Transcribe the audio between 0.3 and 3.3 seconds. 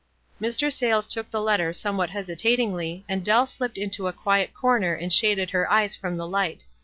Mr. Sayles took the letter somewhat hesi tatingly, and